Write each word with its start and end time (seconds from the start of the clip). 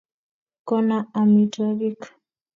kona 0.67 0.97
amitwagik 1.21 1.99